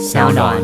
[0.00, 0.56] 小暖。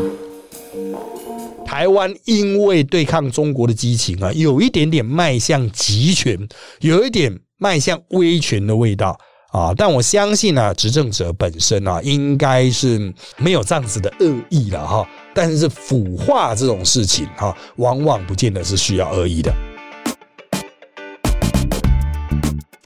[1.63, 6.35] 台湾因为对抗中国的激情啊，有一点点迈向集权，
[6.79, 9.15] 有一点迈向威权的味道
[9.51, 9.71] 啊。
[9.77, 15.07] 但我相信啊，执政者本身啊，应该是没有这样子的恶意了哈。
[15.35, 19.53] 但是腐化这种事情哈，往往不见得是需要恶意的。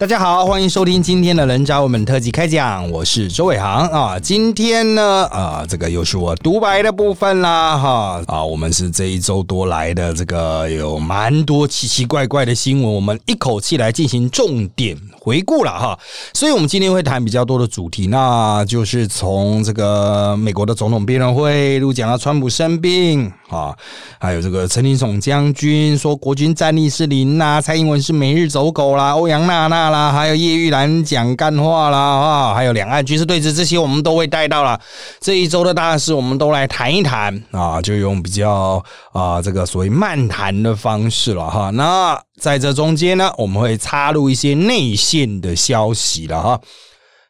[0.02, 4.20] 大家好，欢迎收听今天的人渣我们特辑开讲，我是周伟航啊。
[4.20, 16.00] 今天呢，啊，这个又是我独白的部分啦，哈啊，我们是这一周多来的这个有蛮多奇奇怪怪的新闻，我们一口气来进行重点回顾了哈。
[16.34, 23.76] 所以，我们今天会谈比较多的主题，那就是从这个美国的总统辩论会，如讲到川普生病啊，
[24.20, 29.92] 还有这个陈林总将军说国军战力是零啦，蔡英文是每日走狗啦，欧阳娜娜。
[29.92, 34.80] 啦，还有叶玉兰讲干话啦啊，还有两岸军事对峙，这些我们都会带到了。
[35.20, 41.70] 这一周的大事，我们都来谈一谈啊，就用比较啊这个所谓漫谈的方式了哈。
[41.72, 44.96] 那在这中间呢，我们会插入一些内
[45.42, 46.62] 的消息了哈。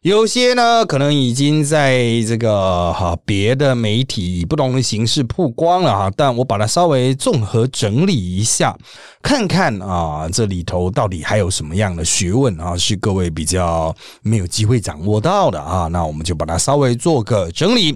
[0.03, 8.75] 有些呢，可能已经在这个哈别的媒体不同的形式曝光了哈，但我把它稍微综合整理一下，
[9.21, 17.95] 看看啊这里头到底还有什么样的学问啊，是各位比较没有机会掌握到的啊，那我们就把它稍微做个整理。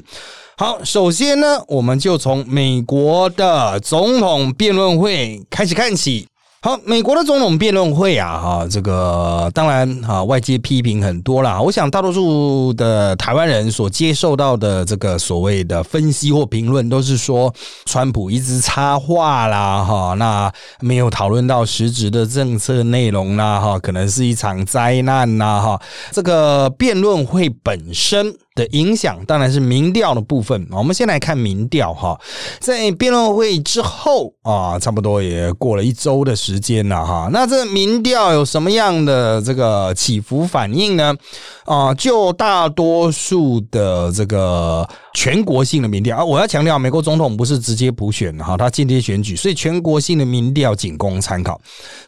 [0.57, 6.27] 好，首先呢，我们就从美国的总统辩论会开始看起。
[6.65, 11.61] 好，美国的总统辩论会啊，哈，这个当然哈，外界批评很多啦。
[11.61, 17.53] 我想大多数的台湾人所接受到的这个所谓的分析或评论，都是说
[17.85, 25.79] 川普一直插话啦，哈，那没有讨论到实质的政策内容啦，哈，可能是一场灾难呐，哈。
[26.11, 28.35] 这个辩论会本身。
[28.55, 30.65] 的影响当然是民调的部分。
[30.71, 32.19] 我们先来看民调哈，
[32.59, 37.29] 在辩论会之后啊，差不多也过了一周的时间了哈。
[37.31, 41.13] 那这民调有什么样的这个起伏反应呢？
[41.65, 51.59] 啊，就大多数的这个全国性的民调啊，我要强调，美国总统不是直接普选的哈，他间接选举，所以全国性的民调仅供参考。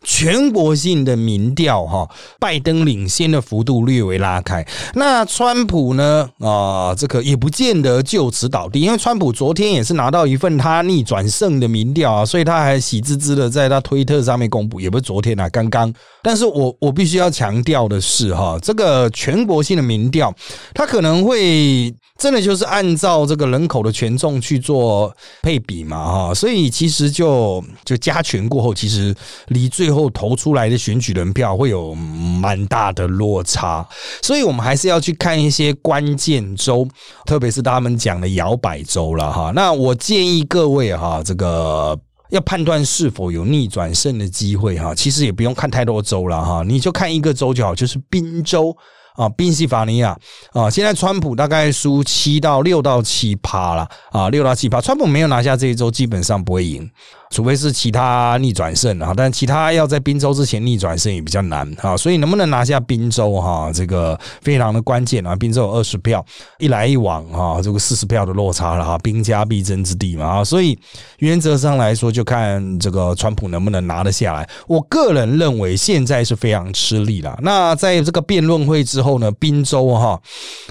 [0.03, 2.07] 全国性的民调哈，
[2.37, 4.63] 拜登领先的幅度略微拉开。
[4.93, 6.29] 那川普呢？
[6.39, 15.91] 啊，这个也不见得就此倒地，因为川普昨天也是拿到一份他逆转胜的民调啊，所以他还喜滋滋的在他推特上面公布，也不是昨天啊，刚刚。
[16.21, 20.33] 但是我我必须要强调的是哈，这个全国性的民调，
[20.73, 29.15] 它可能会真的就是按照这个人口的权重去做配比嘛哈，所以其实就就加权过后，其实
[29.47, 33.87] 离最后投出来的选举人票会有蛮大的落差，
[34.21, 36.87] 所以我们还是要去看一些关键州，
[37.25, 39.51] 特别是他们讲的摇摆州了哈。
[39.55, 41.97] 那我建议各位哈，这个。
[42.29, 48.75] 要判断是否有逆转胜的机会哈，其实也不用看太多州了哈，你就看一个州就好，就是宾州
[49.17, 50.17] 啊，宾夕法尼亚
[50.53, 50.69] 啊。
[50.69, 56.89] 现在川普大概输七到六到七趴了啊，六到七趴，川普没有拿下这一周，基本上不会赢。
[57.29, 65.35] 除非是其他逆转胜啊，但其他要在宾州之前逆转胜也比较难啊，所以能不能拿下宾州哈，这个非常的关键啊。
[65.35, 66.25] 宾州有二十票，
[66.57, 70.77] 一来一往哈，这个四十票的落差了哈，兵家必争之地嘛啊，所以
[71.19, 74.49] 原则上来说，就看这个川普能不能拿得下来。
[74.67, 77.37] 我个人认为现在是非常吃力了。
[77.41, 80.19] 那在这个辩论会之后呢，宾州哈，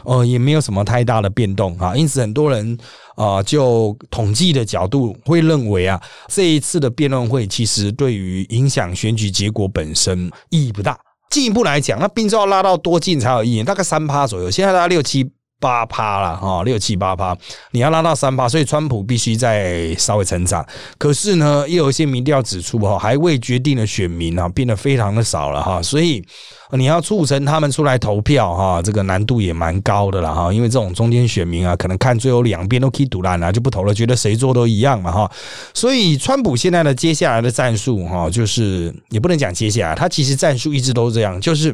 [0.05, 2.79] 呃，也没有什么太大的变动啊，因此很多人。
[3.17, 10.97] 啊，就统计的角度会认为啊，这一次的辩论会其实对于影响选举结果本身意义不大。
[11.31, 13.63] 进一步来讲，那宾州要拉到多近才有意义？
[13.65, 15.29] 大概三趴左右，现在拉六七
[15.61, 17.37] 八趴了哈，六七八趴，
[17.71, 20.65] 你要拉到三趴，所以川普必须再稍微成长。
[20.99, 26.25] 可是呢，又有一些民调指出哈，还未决定的选民啊，变得非常的少了哈，所以。
[26.73, 35.31] 你要促成他们出来投票哈，这个难度也蛮高的了哈，因为这种中间选民啊，可能看最后两边都可以赌烂了，就不投了，觉得谁做都一样嘛哈。
[35.73, 41.73] 所以川普现在的接下来的战术哈，就是也不能讲接下来，他其实战术一直都是这样，就是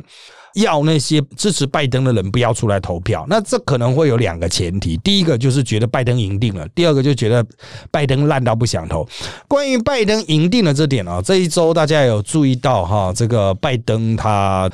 [0.55, 3.27] 要那些支持拜登的人不要出来投票。
[3.29, 7.45] 那这可能会有两个前提，第一个就是觉得拜登赢定了，第二个就觉得
[7.91, 9.07] 拜登烂到不想投。
[9.49, 14.71] 关于拜登赢定了这点啊，这一周大家有注意到哈，这个拜登他。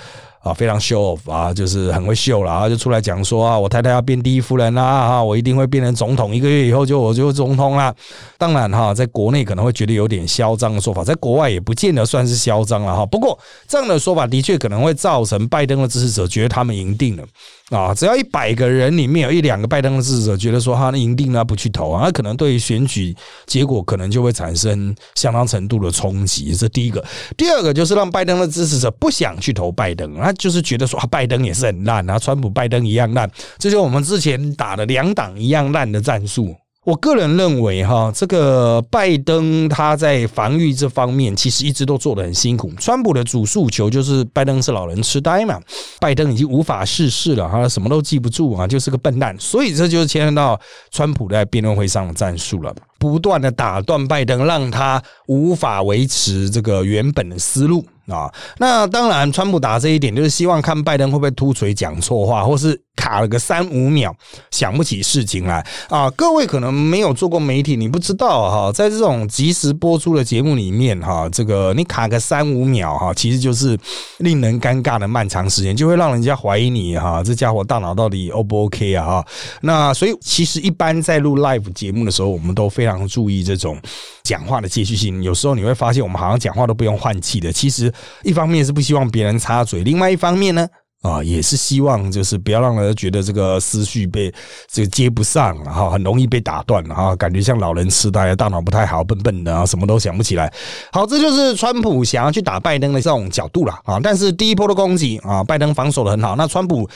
[0.48, 7.94] 啊，非常 show off 啊，就是很会秀了啊，就出来讲说啊，我太太要变第一夫人啦，哈，我一定会变成总统，一个月以后就我就总统啦。
[8.36, 13.04] 当然哈，在国内可能会觉得有点嚣张的说法，在国外也不见得算是嚣张了哈。
[13.06, 17.24] 不过这样的说法的确可能会造成拜登的支持者觉得他们赢定了。
[17.70, 23.14] 啊，只要一百个人里面有一两个拜登的支持者觉得说他赢定了不去投啊，那可能对于选举
[23.46, 26.54] 结果可能就会产生相当程度的冲击。
[26.54, 27.04] 这第一个，
[27.36, 36.56] 第二个就是让拜登的支持者不想去投拜登，那就是觉得说啊拜登也是很烂啊，川普拜登一样烂，这就我们之前打的两党一样烂的战术。
[36.88, 42.73] 我个人认为，哈，这个拜登他在防御这方面其实一直都做得很辛苦。
[42.79, 45.61] 川普的主诉求就是拜登是老人痴呆嘛，
[46.00, 49.37] 拜登已经无法事事了，他什么都记不住啊，就是个笨蛋。
[49.38, 50.58] 所以这就是牵涉到
[50.90, 57.85] 川普在辩论会上的战术了，不断的打断拜登，让他无法维持这个原本的思路。
[58.06, 64.12] 啊，那当然，川普打这一点就是希望看拜登会不会突锤讲错话，或是卡了个三五秒
[64.50, 66.10] 想不起事情来啊。
[66.10, 73.78] 各位可能没有做过媒体，你不知道哈，在这种即时播出的节目里面哈，这个你卡个三五秒哈，其实就是
[74.18, 79.06] 令人尴尬的漫长时间，就会让人家怀疑你哈，这家伙大脑到底 O 不 OK 啊？
[79.06, 79.26] 哈，
[79.62, 83.80] 那所以其实一般在录 live 节目的时候，我们都非常注意这种
[84.24, 85.22] 讲话的继续性。
[85.22, 87.92] 有时候你会发现，我们好像讲话都不用换气的，其实。
[88.24, 90.68] 一方面是不希望别人插嘴，另外一方面呢，
[91.02, 94.32] 啊，也是希望就是不要让人觉得这个思绪被
[94.66, 100.52] 这个接不上，哈，很容易被打断，哈，感觉像老人痴呆，大脑不太好，笨笨的，啊，什么都想不起来。
[100.92, 106.88] 好，这就是川普想要去打拜登的这种角度了，啊，但是第一波的攻击啊，拜登防守的很好，那川普。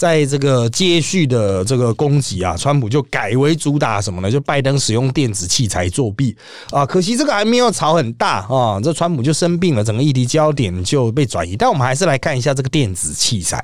[0.00, 4.30] 在这个接续的这个攻击啊，川普就改为主打什么呢？
[4.30, 6.34] 就拜登使用电子器材作弊
[6.70, 11.54] 啊，可惜这个还没有吵很大啊，这川普就生病了，整个议题焦点就被转移。
[11.54, 13.62] 但我们还是来看一下这个电子器材。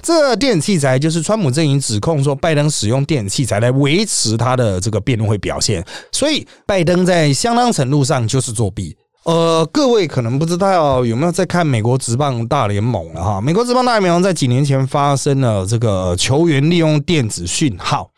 [0.00, 8.96] 这电子器材就是川普阵营指控说，拜登使用电子器材来维持他的这个辩论会表现，所以拜登在相当程度上就是作弊。
[9.24, 13.40] 呃，各位可能不知道有没有在看美国职棒大联盟了哈？
[13.40, 18.10] 美国职棒大联盟在几年前发生了这个球员利用电子讯号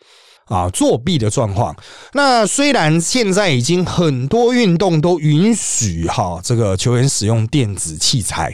[0.47, 1.73] 啊作弊的状况。
[2.11, 8.53] 那虽然现在已经很多运动都允许哈这个球员使用电子器材，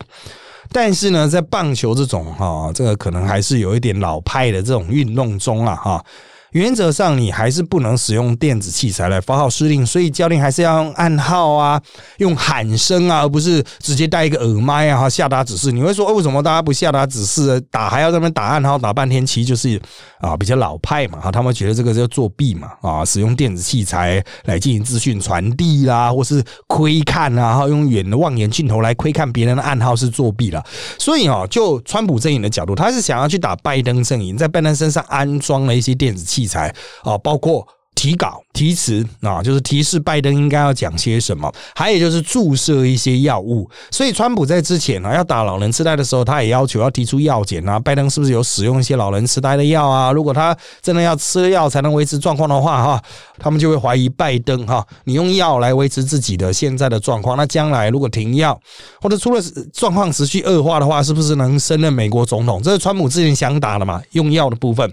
[0.72, 6.06] 但是呢，在棒球这种哈这个可能还是有一点老派的这种运动中啊哈。
[6.54, 11.82] 原则上，你还是不能使用电子器材来发号施令，所以教练还是要用暗号啊，
[12.18, 15.72] 用喊声啊，而不是直接带一个耳麦啊，下达指示。
[15.72, 19.26] 你会说，为什么大家不下达指示，打还要在那边打暗号打半天？
[19.26, 19.82] 其实就是
[20.20, 30.64] 啊，比较老派嘛，哈，他们觉得这个叫作弊嘛，啊，使用电子器材来进行资讯传递啦，或是窥看啊，然后用远的望远镜头来窥看别人的暗号是作弊了。
[31.00, 36.43] 所以啊，就川普阵营的角度，他是想要去打拜登阵营，在拜登身上安装了一些电子器。
[36.44, 36.74] 器材
[37.04, 43.69] 啊，包括提稿、提词啊，就是提示拜登应该要讲些什么，还有就是注射一些药物。
[43.92, 50.12] 所以，川普在之前啊要打老人痴呆的时候，他也要求要提出药检啊，拜登是不是有使用一些老人痴呆的药啊？
[50.12, 53.01] 如果他真的要吃药才能维持状况的话，哈，
[53.38, 58.60] 他们就会怀疑拜登哈，你用药来维持自己的现在的状况，那将来如果停药
[59.00, 59.42] 或者出了
[59.72, 62.62] 状况持续恶化的话，是不是能升任美国总统？
[62.63, 64.01] 这是川普之前想打的嘛？
[64.12, 64.92] 用药的部分。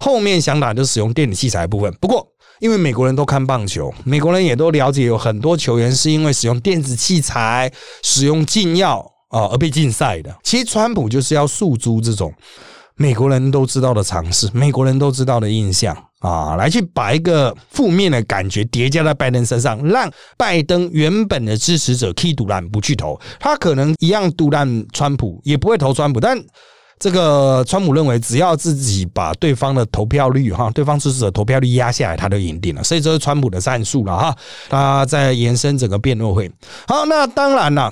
[0.00, 2.26] 后面想打就使用电子器材部分，不过
[2.58, 7.70] 因为美国人都看棒球，美国人也都了解有很多球员是因为使用电子器材、
[8.02, 8.98] 使用禁药
[9.28, 10.34] 啊而被禁赛的。
[10.42, 12.32] 其实川普就是要诉诸这种
[12.96, 26.42] 美国人都知道的常识，美国人都知道的印象啊，来去把一个负面的感觉叠加在拜登身上，让拜登原本的支持者 K 独烂不去投，他可能一样独烂川普，也不会投川普，但。
[27.00, 32.84] 这个川普认为，只要自己把对方的投票率哈，对方支持者投票率压下来，他就赢定了。
[32.84, 34.36] 所以这是川普的战术了哈。
[34.68, 36.52] 他在延伸整个辩论会。
[36.86, 37.90] 好，那当然了，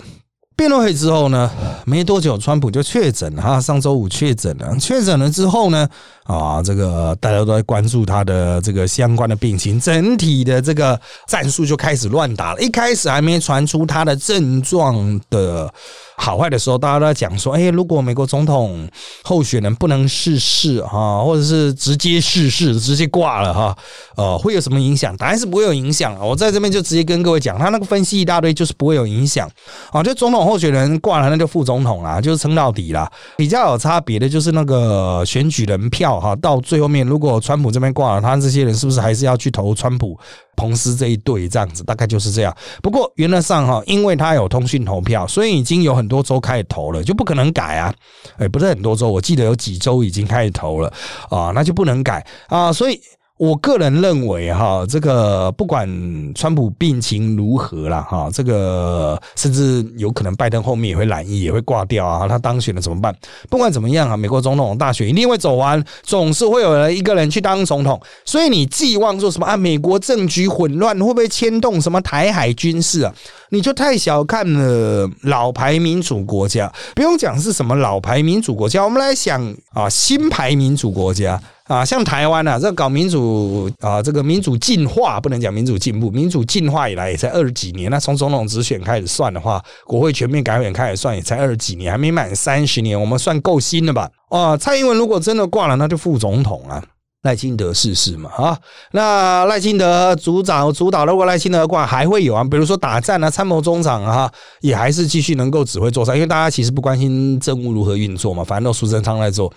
[0.54, 1.50] 辩论会之后呢，
[1.86, 3.58] 没多久，川普就确诊了哈。
[3.58, 5.88] 上周五确诊了，确诊了之后呢，
[6.24, 12.60] 啊，这个大家都在关注他的这个相关的病情，整体的这个战术就开始乱打了。
[12.60, 15.72] 一开始还没传出他的症状的。
[16.20, 18.86] 好坏的时候，大家都在讲说：“哎，如果美国总统
[19.22, 23.76] 候选人不能逝世哈，或者是直接逝世，直接挂了哈，
[24.16, 25.16] 呃，会有什么影响？
[25.16, 26.18] 答案是不会有影响。
[26.18, 29.48] 我在这边就直接跟各位讲，他那个分析一大堆，就是不会有影响
[29.92, 30.02] 啊。
[30.02, 33.10] 就总统候选人挂了，那就副总统啦，就是撑到底啦。
[33.36, 40.18] 比较有差别的就是那个选举人票哈，到最后面，如果川普这边挂了，他这些人是不是还是要去投川普？”
[40.58, 42.54] 彭斯这一队这样子，大概就是这样。
[42.82, 47.94] 不过原则上哈，因为他有通讯投票，所以已经有很多州开始投了，就不可能改啊。
[48.38, 50.92] 哎，不是很多州，我记得有几州已经开始投了
[51.30, 52.72] 啊，那就不能改啊。
[52.72, 53.00] 所以
[53.38, 55.88] 我个人认为哈，这个不管
[56.34, 63.14] 川普病情如何啦，哈，这个甚至有可能拜登后面也会染疫，也会挂掉啊，他当选了怎么办？
[63.48, 69.56] 不管怎么样啊，美国总统大选一定会走完，总是会有人一个人去当总统，所以你寄望说什么啊？
[69.56, 73.14] 美国政局混乱会不会牵动什么台海军事啊？
[73.50, 79.40] 你就太小看了老牌民主国家，不用讲是什么老牌民主国家，我们来想
[79.72, 81.40] 啊，新牌民主国家。
[81.68, 87.90] 啊，像台湾啊，这搞民主啊，这个民主进化不能讲民主进步，民主进化以来也才二十几年。
[87.90, 94.10] 那从总统直选开始算的话，国会全面改选开始算也才二十几年，还没满三十年，我们算够新的吧？
[94.30, 96.82] 啊，蔡英文如果真的挂了，那就副总统啊。
[97.22, 98.56] 赖清德逝世嘛，啊，
[98.92, 109.52] 那赖清德组长主导，如果赖清德挂还会有啊，比如说打战啊，参谋总长啊，也还是继续能够指挥作战，因为大家其实不关心政务如何运作嘛，反正都苏贞昌在做。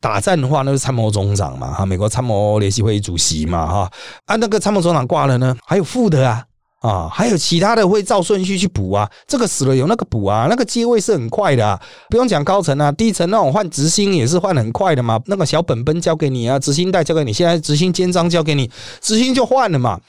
[0.00, 3.90] 打战的话，那是参谋总长嘛，哈，美国参谋联席会议主席嘛，哈，
[4.26, 6.44] 啊，那个参谋总长挂了呢，还有副的啊。
[6.80, 18.70] 啊，还有其他的会照顺序去补啊，这个死了有那个补啊，那个接位是很快的，不用讲高层啊，低层那种换执行也是换很快的嘛，那个小本本交给你啊，执行带交给你，现在执行肩章交给你，
[19.00, 20.00] 执行就换了嘛。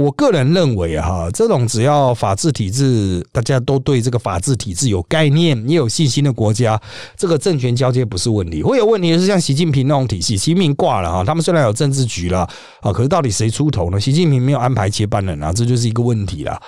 [0.00, 6.80] 我个人认为哈，这种只要法治体制大家都对这个法治体制有概念、也有信心的国家，
[7.18, 8.62] 这个政权交接不是问题。
[8.62, 12.48] 会有问题的是像习近平那种体系，习近平挂了哈，他们虽然有政治局了
[12.80, 14.00] 啊，可是到底谁出头呢？
[14.00, 16.58] 习近平没有安排接班人啊，这就是一个问题了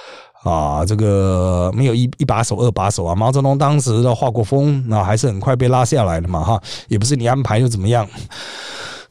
[0.45, 0.85] 啊。
[0.85, 3.15] 这个没有一一把手、二把手啊。
[3.15, 8.07] 毛泽东当时的华国锋那还是很快被拉下来的嘛哈，也不是你安排又怎么样。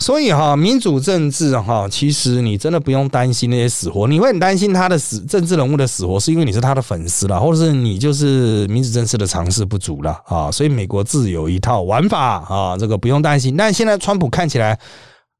[0.01, 4.07] 所以哈，民主政治哈，其实你真的不用担心那些死活。
[4.07, 10.49] 你会很担心他的死政治人物的死活，是因为你是他的粉丝了，或者是你就是民主政治的尝试不足了啊。
[10.51, 13.55] 所以美国自有一套玩法啊，这个不用担心。
[13.55, 14.77] 但现在川普看起来。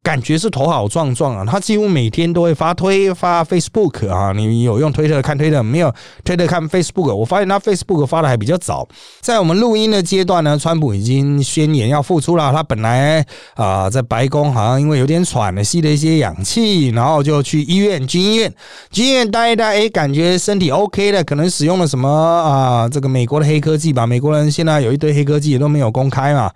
[0.03, 1.45] 感觉是头好壮壮啊！
[1.45, 5.93] 他几乎每天都会发推发 Facebook 啊，你有用推特看推特没有？
[6.25, 8.87] 推特看 Facebook，我发现他 Facebook 发的还比较早。
[9.19, 12.51] 在我们录音的阶段呢，川普已经宣言要复出了。
[12.51, 18.51] 他本来啊，在白宫好像因为有点喘了，吸了一些氧气，然后就去医院军医院
[18.89, 22.89] 军医院待一待，哎，感觉身体 OK 了，可能使用了什么啊？
[22.89, 24.07] 这个美国的黑科技吧？
[24.07, 26.49] 美国人现在有一堆黑科技都没有公开嘛。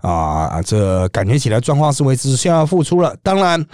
[0.00, 3.14] 啊，这感觉起来状况是维持，现在复出了。
[3.22, 3.64] 当然。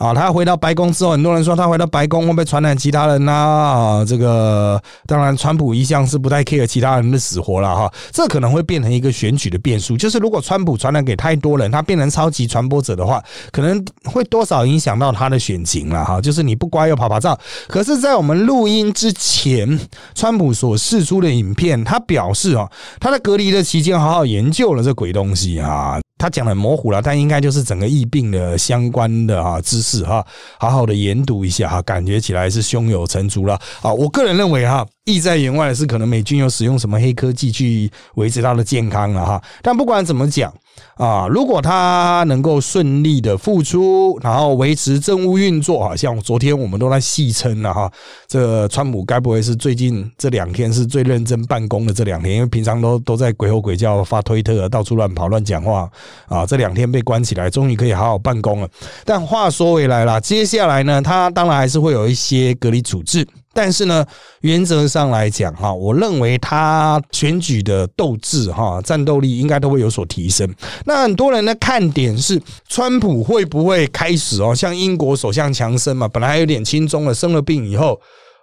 [0.00, 3.30] 啊，他回到白宫之后，很多人说他回到白宫会不会传染其他人呢？
[3.30, 7.92] 啊，这个当然，川普一向是不太 care 其他人的死活了哈。
[8.10, 16.18] 这可能会变成一个选举的变数，就是如果川普传染给太多人，他变成超级传播者的话，可能会多少影响到他的选情了哈。
[16.18, 17.38] 就是你不乖又跑跑照。
[17.68, 19.78] 可是，在我们录音之前，
[20.14, 22.66] 川普所释出的影片，他表示哦，
[22.98, 26.00] 他在隔离的期间好好研究了这鬼东西啊。
[26.20, 30.24] 他讲的模糊了，但应该就是整个疫病的相关的啊知识哈，
[30.58, 33.90] 好好的研读一下哈，感觉起来是胸有成竹了啊！
[33.90, 34.86] 我个人认为哈。
[35.04, 39.42] 意在言外的是，可能美军有使用什么黑科技去维持他的健康了哈。
[39.62, 40.52] 但不管怎么讲
[40.96, 47.90] 啊，如果他能够顺利的复出，然后维持政务运作，好像昨天我们都在戏称了哈。
[48.28, 52.36] 这川普该不会是最近这两天是最认真办公的这两天？
[52.36, 55.90] 因为平常都都在鬼吼鬼叫、发推特、到处乱跑、乱讲话
[56.28, 56.46] 啊。
[56.46, 58.68] 这两天被关起来，终于可以好好办公了。
[59.04, 63.26] 但话说回来了，接下来呢，他当然还是会有一些隔离处置。
[63.62, 64.06] 但是呢，
[64.40, 70.48] 原则上来讲哈，我认为他选举的斗志哈、战斗力应该都会有所提升。
[70.86, 78.00] 那很多人的看点是，川普会不会开始哦，像英国首相强生嘛，本来还有点轻松了，生了病以后。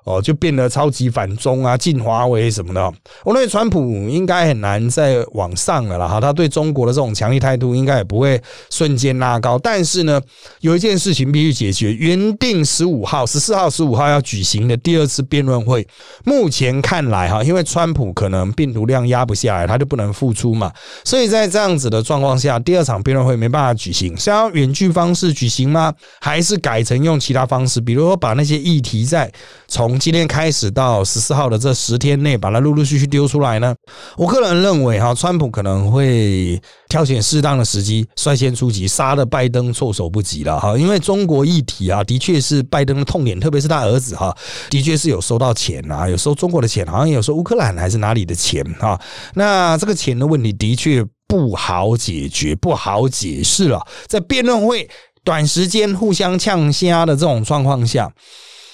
[0.07, 2.81] 哦，就变得超级反中啊，进华为什么的？
[3.25, 6.07] 我认为川普应该很难再往上了啦。
[6.07, 9.59] 哈，他对中国的这种强力态度应该也不会瞬间拉高。
[9.59, 10.21] 但是呢，
[10.61, 15.85] 有一件事情必须解决，原定十五号、十四号、十五号要举行的第二次辩论会，
[16.23, 20.71] 目前看来哈，因为川普可能病毒量压不下来，他就不能复出嘛。
[21.03, 24.15] 所以在这样子的状况下，第二场辩论会没办法举行。
[24.15, 25.93] 是要远距方式举行吗？
[26.21, 27.81] 还是改成用其他方式？
[27.81, 29.29] 比如说把那些议题在
[29.67, 33.75] 从今天开始到十四号的这十天内，把它陆陆续续丢出来呢？
[34.15, 40.77] 我个人认为哈，川普可能会挑选适当的时机率先出击，杀了拜登措手不及了哈。
[40.77, 44.35] 因为中国议题啊，的确是拜登的痛点，特别是他儿子哈，
[44.69, 48.97] 的确是有收到钱啊，有收中国的钱，好像有收乌克兰还是哪里的钱哈。
[49.33, 53.85] 那这个钱的问题的确不好解决，不好解释了。
[54.07, 54.89] 在辩论会
[55.25, 58.09] 短时间互相呛虾的这种状况下。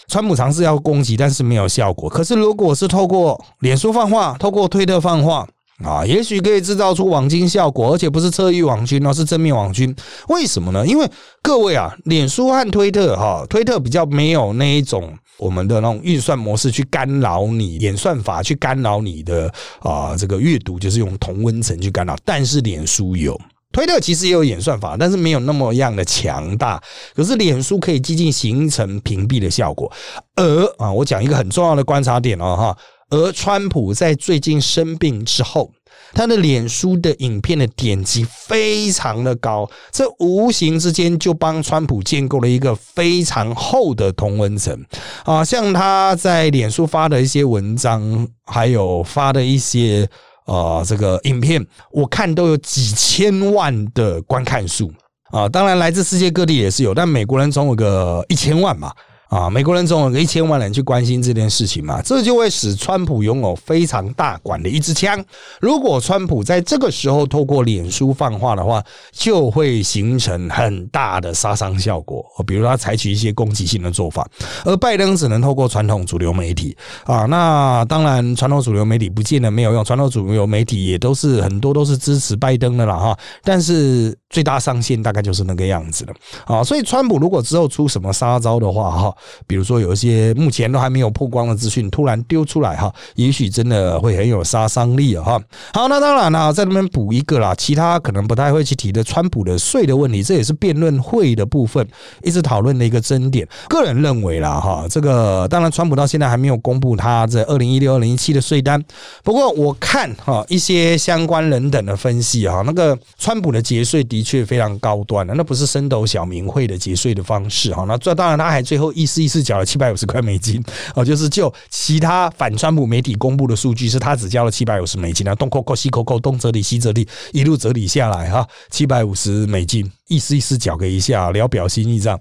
[0.07, 2.09] 川普尝试要攻击，但是没有效果。
[2.09, 5.47] 可是，如果是透过脸书放话，透过推特放话，
[5.83, 9.93] 啊，也许可以制造出网军效果，而且不是侧翼网军哦，是正面网军。
[10.27, 10.85] 为什么呢？
[10.85, 11.09] 因为
[11.41, 22.15] 各位啊，脸书和推特哈，推特比较没有那一种我们的那种运算模式去干扰你演算法，去干扰你的啊这个阅读，就是用同温层去干扰。
[22.23, 23.39] 但是脸书有，
[23.73, 26.81] 推特其实也有演算法，但是没有那么样的强大。
[27.13, 29.91] 可是脸书可以接近形成屏蔽的效果。
[30.35, 32.77] 而啊，我讲一个很重要的观察点哦哈。
[33.09, 35.71] 而川普在最近生病之后，
[36.13, 44.83] 他的脸书的影片的点击非常的高，这无形之间就帮川普建构了一个非常厚的同温层
[45.25, 45.45] 啊！
[45.45, 50.09] 像他在脸书发的一些文章，还有发的一些
[50.45, 54.91] 啊这个影片，我看都有几千万的观看数
[55.31, 55.49] 啊！
[55.49, 58.91] 当然，来自世界各地也是有，但美国人总有个一千万嘛。
[59.29, 65.23] 啊，美国人总有一千万人去关心这件事情嘛，这就会使川普拥有非常大管的一支枪。
[65.59, 72.23] 如果川普在这个时候透过脸书放话的话，就会形成很大的杀伤效果。
[72.45, 74.27] 比如他采取一些攻击性的做法，
[74.65, 77.25] 而拜登只能透过传统主流媒体啊。
[77.25, 83.17] 那当然，传统主流媒体不见得没有用，传统主流媒体也都是很多都是支持拜登的了哈。
[83.43, 86.13] 但是最大上限大概就是那个样子了
[86.45, 86.61] 啊。
[86.61, 89.15] 所以，川普如果之后出什么杀招的话哈。
[89.45, 95.41] 比如说有一些目前都还没有曝光的资讯，突然丢出来哈，也许真的会很有杀伤力啊哈。
[95.73, 101.87] 好，那当然了，在那边补一个啦，其他可能不太会去提的川普的税的问题，这也是辩论会的部分
[102.23, 103.47] 一直讨论的一个争点。
[103.69, 108.83] 个人认为啦哈，这个当然川普到现在还没有公布他这二零一六、二零一七的税单，
[109.23, 117.85] 不过我看哈一些相关人等的分析啊，那个川普的节税的确非常高端的，那不是升斗小民会的节税的方式哈。
[117.87, 119.03] 那这当然他还最后意。
[119.13, 120.59] 是一丝缴了七百五十块美金
[120.95, 132.19] 哦，就是就其他反川普媒体公布的数据，是他只交了七百五十美金啊，东扣扣西扣扣，东折里西折里，一路折里下来哈，七百五十美金，意思意思缴给一下，聊表心意这样，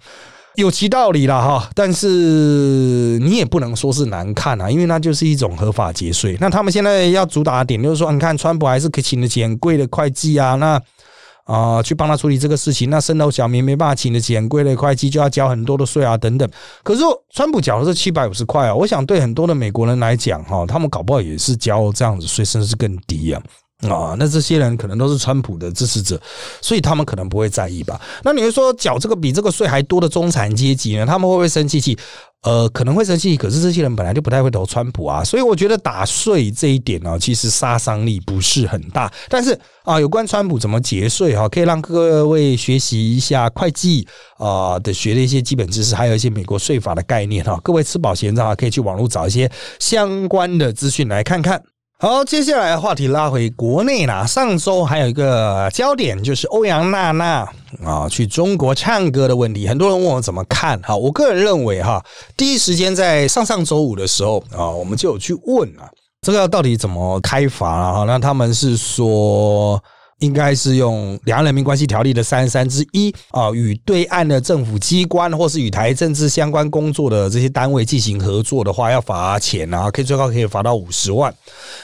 [0.57, 1.71] 有其道理了哈。
[1.75, 2.07] 但是
[3.23, 6.37] 你也不能说是难看啊，因为那就是一种合法节税。
[6.39, 10.79] 那他们现在要主打的点就是说，你看川普还是可请得起很贵的会计啊，那。
[11.45, 16.49] 啊，去帮他处理这个事情，那升头小民没办法请得起很贵的会计，就要交很多的税啊，等等。
[16.83, 23.43] 可是川普缴的是七百五十块啊，我想对很多的美国人来讲，哈，他们搞不好也是交这样子税，甚至是更低啊。
[23.83, 26.21] 啊，那这些人可能都是川普的支持者，
[26.61, 28.01] 所以他们可能不会在意吧？
[28.23, 31.05] 那你会说缴这个比这个税还多的中产阶级呢？
[31.05, 31.99] 他们会不会生气气？
[32.43, 39.13] 呃，可能会生气，可是这些人本来就不太会投川普啊，所以我觉得打税这一点呢，其实杀伤力不是很大。
[39.29, 44.07] 但是啊，有关川普怎么节税哈，可以让各位学习一下会计
[44.39, 47.57] 啊的学的一些基本知识，还有一些美国税法的概念哈。
[47.63, 51.63] 各位吃饱闲着啊，可以去网络找一些相关的资讯来看看。
[52.03, 54.27] 好，接下来话题拉回国内啦。
[54.27, 57.49] 上周还有一个焦点就是欧阳娜娜
[57.85, 60.77] 啊去中国唱歌的问题，很多人问我怎么看。
[60.83, 62.05] 哈，我个人认为哈，
[62.37, 65.87] 第一时间在上上周五的时候啊，我们就有去问啊，
[66.23, 68.03] 这个到底怎么开罚啊？
[68.05, 69.81] 那他们是说。
[70.23, 81.35] 应该是用《两岸人民关系条例》的三十三之一啊，与对岸的政府机关或是与台政治相关工作的这些单位进行合作的话，要罚钱啊，可以最高可以罚到五十万。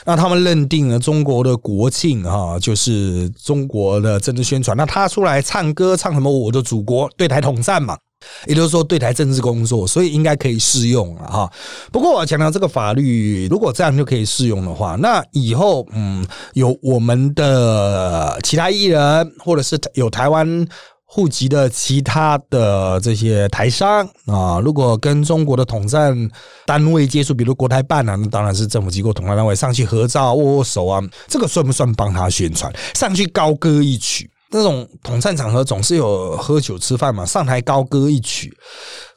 [0.05, 4.75] 那他们认定了中国的国庆哈，就是中国的政治宣传。
[4.77, 6.31] 那他出来唱歌唱什么？
[6.31, 7.97] 我的祖国对台统战嘛。
[8.45, 11.51] 也就是说，对台政治工作，所以应该可以适用了哈。
[11.91, 20.67] 不过我强调，这个法律如果这样就可以适用的话，那以后嗯，有我们的其他艺人，或者是有台湾
[21.05, 26.15] 户籍的其他的这些台商啊，如果跟中国的统战
[26.65, 32.71] 单位接触，比如国台办啊，那当然是政府机构统战单位上去合照握握手啊，这个算不算帮他宣传？
[32.93, 34.29] 上去高歌一曲？
[34.51, 38.51] 那种统战场合总是有喝酒吃饭嘛，上台高歌一曲，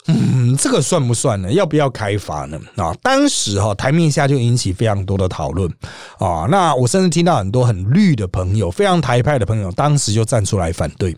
[0.06, 1.50] 嗯，这个算不算呢？
[1.52, 2.60] 要不要开罚呢？
[2.76, 5.70] 啊，当时哈台面下就引起非常多的讨论
[6.18, 11.16] 啊，那我甚至听到很多很绿的朋友，非常台派的朋友，当时就站出来反对。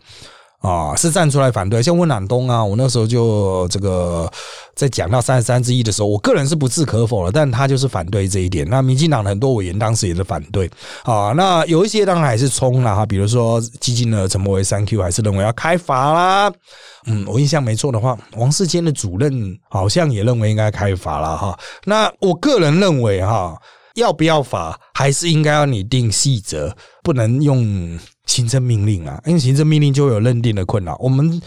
[0.65, 4.27] 啊，是站出来反对，像温暖东啊，我那时候就这个
[4.73, 8.67] 在讲到三十三之一的时候，我个人是不置可否了，但他就是反对这一点。
[8.67, 10.67] 那民进党的很多委员当时也是反对
[11.03, 16.51] 啊，那有一些当然还是冲了哈，比如说激进的陈柏维三 Q 还是认为要开罚啦。
[17.05, 21.55] 嗯，我印象没错的话，王世坚的主任好像也认为应该开罚了哈。
[21.83, 23.55] 那我个人认为哈，
[23.93, 27.99] 要不要罚，还是应该要拟定细则，不能用。
[28.25, 30.95] 行政命令啊，因为行政命令就会有认定的困扰。
[30.99, 31.41] 我们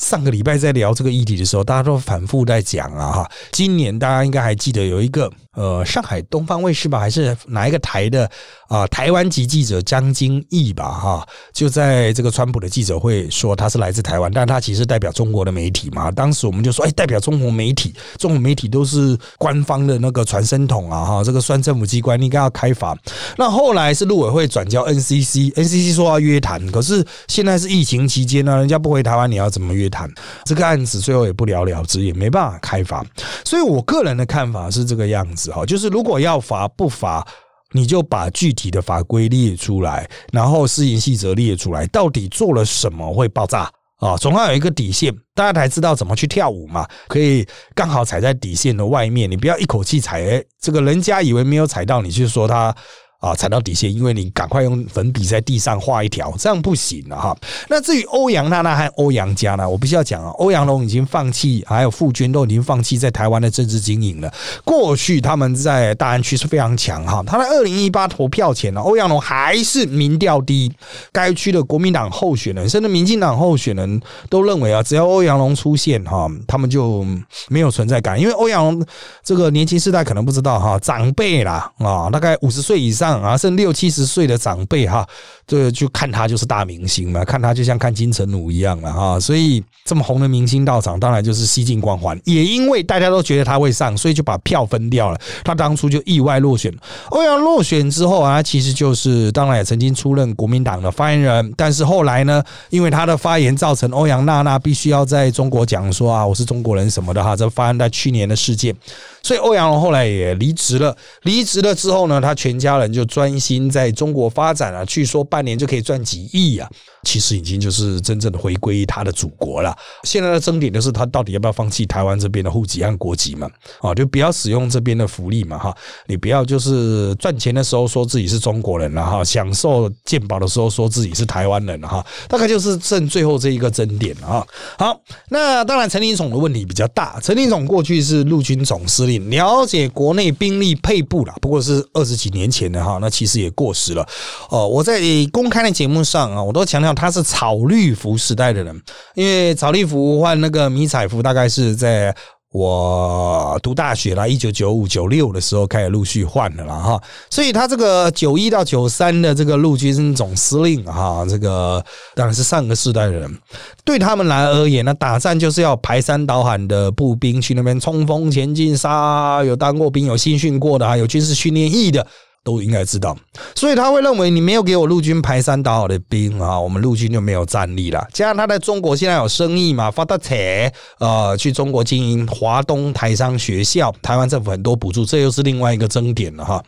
[0.00, 3.30] 上个礼拜在聊这个议题的时候，大家都反复在讲啊，哈。
[3.52, 8.30] 今年大家应该还记得有一个呃上海东方卫视吧，还是哪一个台的
[8.70, 16.08] 啊台湾籍记者江金义吧哈，就在这个川普的记者会说他是来自台湾，但他其实代表中国的媒体嘛。
[16.08, 22.96] 当时我们就说，哎，代表中国媒体，中国媒体都是官方的那个传声筒啊哈，这个算政府机关应该要开罚。
[23.36, 30.08] 那后来是陆委会转交 NCC，NCC 说要约谈，可是现在是疫情期间呢，人家不回台湾，你要怎么约谈？
[30.44, 33.04] 这个案子最后也不了了之，也没办法开罚。
[33.44, 37.26] 所以我个人的看法是这个样子哈，就是如果要罚不罚，
[37.72, 44.16] 你就把具体的法规列出来，然后施行细则列出来，到底做了什么会爆炸啊？
[44.16, 46.88] 总要有一个底线，大家才知道怎么去跳舞嘛。
[47.08, 52.74] 可以刚好踩在底线的外面，你不要一口气踩，这个人家以为没有踩到，你就说他。
[53.20, 57.36] 啊，踩到底线，因为你赶快用粉笔在地上画一条，这样不行了哈。
[57.68, 64.32] 那至于欧阳娜娜和欧阳家呢，我必须要讲啊，欧阳龙已经放弃，还有傅军都已经放弃在台湾的政治经营了。
[64.64, 70.72] 过去他们在大安区是非常强哈，他在二零一八投票前呢，欧阳龙还是民调第一，
[71.12, 77.04] 该区的国民党候选人甚至民进党候选人都认为啊，只要欧阳龙出现哈，他们就
[77.50, 78.82] 没有存在感，因为欧阳龙
[79.22, 83.09] 这个年轻世代可能不知道哈，长辈啦啊，大概五十岁以上。
[83.22, 85.06] 啊，剩六七十岁的长辈哈，
[85.46, 89.18] 这就看他就是大明星嘛，看他就像看金城武一样了哈。
[89.18, 92.20] 所以这么红的明星到场，当然就是吸进光环。
[92.24, 95.18] 也因为大家都觉得他会上，所以就把票分掉了。
[95.42, 96.72] 他当初就意外落选。
[97.08, 107.34] 欧阳落选之后啊，其实就是当然也曾经出任国民党的发言人，但是后来呢，因为他的发言造成欧阳娜娜必须要在中国讲说啊，我是中国人什么的哈。
[107.34, 108.74] 这发生在去年的事件，
[109.22, 110.96] 所以欧阳后来也离职了。
[111.22, 112.99] 离职了之后呢，他全家人就。
[113.00, 116.68] 就专心在中国发展了，据说半年就可以赚几亿啊！
[117.02, 119.74] 其实已经就是真正的回归他的祖国了。
[120.04, 123.48] 现在的争点就是他到底要不要放弃台湾这边的户籍和国籍嘛？
[123.80, 125.58] 啊，就不要使用这边的福利嘛！
[125.58, 125.74] 哈，
[126.08, 134.46] 你不要就是赚钱的时候说自己是中国人了哈，享受健保的时候说自己是台湾人了哈，大概就是剩最后这一个争点了啊。
[134.78, 137.18] 好，那当然陈林总的问题比较大。
[137.22, 142.89] 陈林总过去是陆军总司令，了解国内兵力配布了，不过是二十几年前的哈。
[142.90, 144.06] 啊，那其实也过时了。
[144.48, 145.00] 哦，我在
[145.32, 148.82] 公开的节目上啊，我都强调他是草绿服时代的人，
[149.14, 152.14] 因为草绿服换那个迷彩服，大概是在
[152.52, 157.00] 我读大学啦，一九九五九六的时候开始陆续换的了哈。
[157.30, 161.80] 所以他这个九一到九三的这个陆军总司令哈，这个
[162.16, 163.38] 当然是上个世代的人，
[163.84, 172.04] 对他们来而言呢，打仗就是要排山倒海的步兵去那边冲锋前进杀，有当过兵、有新训过的啊，有军事训练役的。
[172.42, 173.16] 都应该知道，
[173.54, 178.02] 所以他会认为你没有给我陆军排山倒海的兵啊，我们陆军就没有战力了。
[178.12, 186.62] 加上他在中国现在有生意嘛，发大财，呃，去中国经营华东台商学校，台湾政府很多补助，这又是另外一个争点了哈。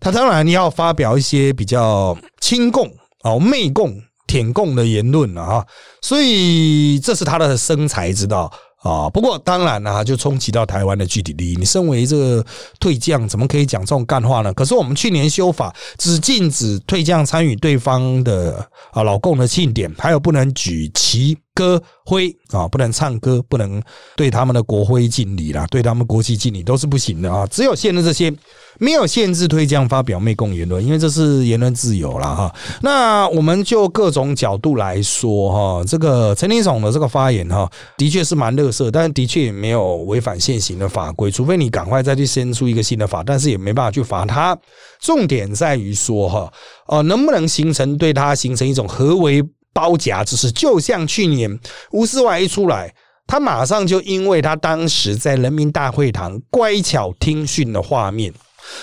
[0.00, 2.90] 他当然你要发表一些比较亲共
[3.22, 3.94] 哦、媚共、
[4.26, 5.66] 舔共的言论了哈，
[6.00, 8.50] 所以这是他的生财之道。
[8.82, 11.56] 啊，不过当然了，就冲击到台湾的具体利益。
[11.56, 12.46] 你身为这个
[12.78, 14.52] 退将，怎么可以讲这种干话呢？
[14.54, 21.36] 可是我们去年修法，只禁止退将参与对方的啊老共的庆典，还有不能举旗。
[21.60, 23.82] 歌徽啊，不能唱歌，不能
[24.16, 27.46] 对他们的国徽敬礼啦，对他们国旗敬礼都是不行的啊。
[27.48, 28.32] 只有限制这些，
[28.78, 32.54] 没有限制推将发表媚共言论，因为这是言论自由了哈。
[32.80, 44.56] 那我们就各种角度来说哈，这个陈林总的这个发言哈，的确是蛮乐色，但是的确也没有违反现行的法规，除非你赶快再去申出一个新的法，但是也没办法去罚他。
[44.98, 46.50] 重点在于说哈，
[46.86, 49.44] 哦，能不能形成对他形成一种合为。
[49.72, 51.58] 包夹之势，就像去年
[51.92, 52.94] 吴思怀一出来，
[53.26, 58.32] 他马上就因为他当时在人民大会堂乖巧听训的画面。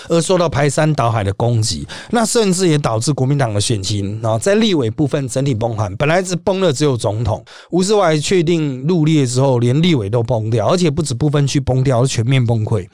[0.08, 5.94] 而受到排山倒海的攻击，那甚至也导致国民党的选情啊，在立委部分整体崩盘。
[5.96, 12.86] 本来是崩了只有总统，吴世怀确定入列之后，连立委都崩掉，而且不止部分区崩掉，是全面崩溃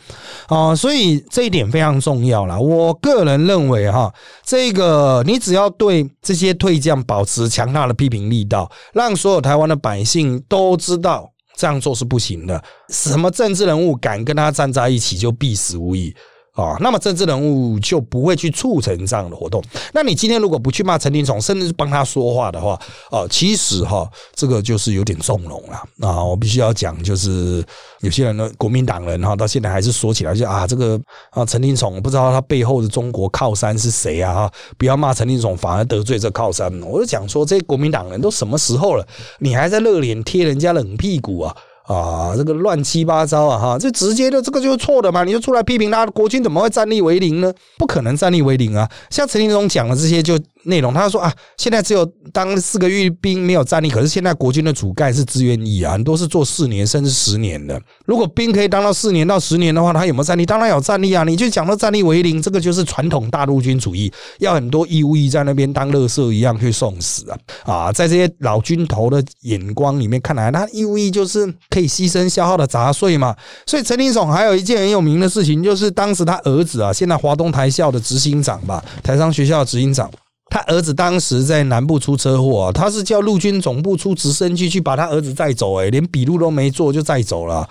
[0.49, 0.75] 啊！
[0.75, 2.61] 所以这一点非常重要了。
[2.61, 4.13] 我个人认为哈，
[4.45, 12.63] 这个你只要对这些退将保持强大的批评力道，让所有台湾的百姓都知道这样做是不行的。
[12.89, 16.15] 什么政治人物敢跟他站在一起，就必死无疑。
[16.55, 19.61] 啊，那么政治人物就不会去促成这样的活动。
[19.93, 26.23] 那你今天如果不去骂陈林总，甚至是帮他说话的话，哦，其实哈，这个就是有点纵容了啊！
[26.23, 27.65] 我必须要讲，就是
[28.03, 34.33] 有些人呢，国民党人哈，到现在还是说起来就啊，这个啊，陈林总不知道他背后的中国靠山是谁啊？
[34.33, 36.73] 哈，不要骂陈林总，反而得罪这靠山。
[36.83, 39.05] 我就讲说，这些国民党人都什么时候了，
[39.41, 41.57] 你还在热脸贴人家冷屁股啊？
[41.85, 47.53] 啊，这个乱七八糟啊，哈，这直接的这个就是错的嘛，你就出来批评他，国军怎么会战力为零呢？
[47.77, 48.89] 不可能战力为零啊！
[49.11, 57.81] 像陈立中讲的这些就内容，他说啊，现在只有当四个月兵没有战力，可是现在国军的主干是志愿役啊，很多是做四年甚至十年的。
[58.07, 60.45] 如果兵可以当到四年到十年的话，他有没有战力？
[60.47, 61.25] 当然有战力啊！
[61.25, 67.39] 你就讲到战力为零，这个就是传统大陆军主义，要很多义务役在那边当乐色一样去送死啊！
[67.65, 71.53] 啊，在这些老军头的眼光里面看来，他义务役就是。
[71.71, 73.35] 可以牺牲消耗的杂碎嘛？
[73.67, 80.09] 所以陈林总还有一件很有名的事情，就是当时他儿子啊，现在华东台校的执行长吧，台商学校的执行长，
[80.51, 87.69] 他儿子当时在南部出车祸，他是叫陆军总部出直升机去把他儿子载走，哎，连笔录都没做就载走了。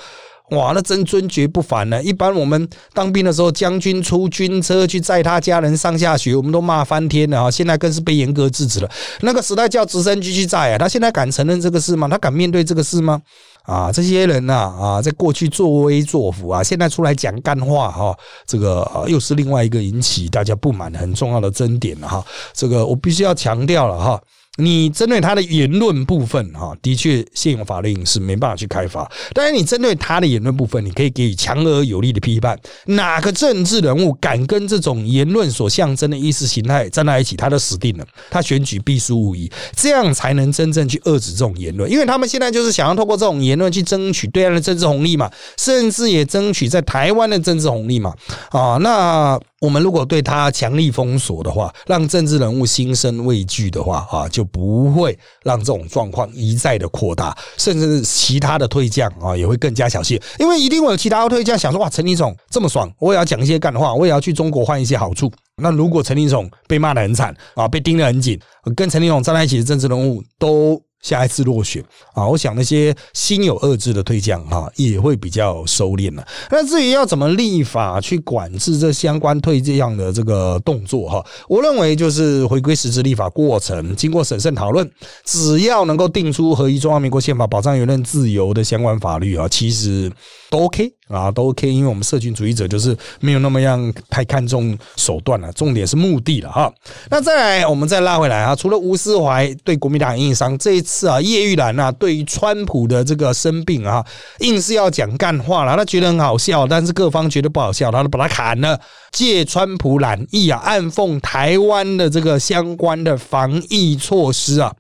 [0.56, 2.02] 哇，那真尊爵不凡呢！
[2.04, 7.52] 一般我们当兵的时候，将军出军车去载他家人上下学，我们都骂翻天了啊！
[7.52, 8.90] 现在更是被严格制止了。
[9.22, 12.08] 那个时代叫直升机去载啊，他现在敢承认这个事吗？
[12.08, 13.22] 他敢面对这个事吗？
[13.64, 22.24] 啊，这些人呐，啊，在过去作威作福啊，现在出来讲干话哈，这个又是另外一个引起大家不满很重要的争点了哈。
[22.54, 24.22] 这个我必须要强调了哈。
[24.58, 29.12] 你针对他的言论部分，哈，的确现有法令是没办法去开发。
[29.34, 32.56] 但是你针对他的言论部分，你可以给予强而有力的批判。
[32.86, 39.52] 哪个政治人物敢跟这种言论所象征的意识形态站在一起，他就死定了，他选举必输无疑。
[39.76, 48.14] 这样才能真正去遏制这种言论，因为他们现在就是想要透过这种言论去争取对岸的政治红利嘛，甚至也争取在台湾的政治红利嘛。
[48.52, 49.40] 啊，那。
[49.64, 65.32] 我们如果对他强力封锁的话，让政治人物心生畏惧的话，啊，就不会让这种状况一再的扩大，甚至是其他的退将啊，也会更加小心，因为一定会有其他的退将想说，哇，陈立总这么爽，我也要讲一些干话，我也要去中国换一些好处。
[65.62, 68.38] 那如果陈立总被骂的很惨啊，被盯得很紧，
[68.76, 70.78] 跟陈立总站在一起的政治人物都。
[71.04, 76.26] 下一次落选啊，我想那些心有二志的退将哈，也会比较收敛了。
[76.50, 84.90] 那至于要怎么立法去管制这相关退这样的这个动作哈，我认为就是回归实质立法过程，经过审慎讨论，
[85.26, 90.12] 只要能够定出合一中华民国宪法保障言论自由的相关法律啊，其实
[90.50, 90.90] 都 OK。
[91.14, 96.74] 啊，都 OK，因为我们社群主义者就是没有那么样太看重手段了，重点是目的了哈。
[97.10, 104.04] 那再来，我们再拉回来啊，除了吴思怀对国民党硬伤，这一次啊，叶玉兰啊，对于川普的这个生病啊，
[104.40, 108.80] 硬是要讲干话了，他觉得很好笑，但是各方觉得不好笑，他就把他砍了，
[109.12, 114.74] 借川普染疫啊，暗讽台湾的这个相关的防疫措施啊。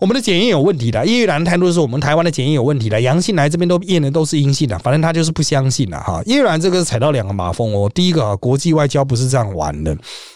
[0.00, 6.22] 我们的检验有问题的，叶玉兰态度是我们台湾的检验有问题的，阳性来这边都验的都是阴性的，反正他就是不相信了哈。
[6.24, 9.94] 叶玉兰这个踩到两个马蜂窝，第一个啊，国际外交不是这样玩的